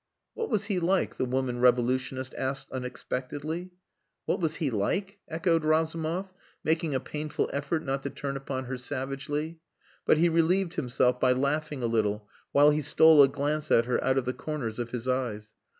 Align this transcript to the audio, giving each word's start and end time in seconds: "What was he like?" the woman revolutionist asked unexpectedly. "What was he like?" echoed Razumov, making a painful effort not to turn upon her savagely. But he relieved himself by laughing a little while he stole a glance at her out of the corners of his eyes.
"What 0.33 0.49
was 0.49 0.65
he 0.65 0.79
like?" 0.79 1.17
the 1.17 1.25
woman 1.25 1.59
revolutionist 1.59 2.33
asked 2.33 2.71
unexpectedly. 2.71 3.69
"What 4.25 4.39
was 4.39 4.55
he 4.55 4.71
like?" 4.71 5.19
echoed 5.27 5.63
Razumov, 5.63 6.33
making 6.63 6.95
a 6.95 6.99
painful 6.99 7.51
effort 7.53 7.83
not 7.83 8.01
to 8.01 8.09
turn 8.09 8.35
upon 8.35 8.65
her 8.65 8.77
savagely. 8.77 9.59
But 10.07 10.17
he 10.17 10.27
relieved 10.27 10.73
himself 10.73 11.19
by 11.19 11.33
laughing 11.33 11.83
a 11.83 11.85
little 11.85 12.27
while 12.51 12.71
he 12.71 12.81
stole 12.81 13.21
a 13.21 13.27
glance 13.27 13.69
at 13.69 13.85
her 13.85 14.03
out 14.03 14.17
of 14.17 14.25
the 14.25 14.33
corners 14.33 14.79
of 14.79 14.89
his 14.89 15.07
eyes. 15.07 15.53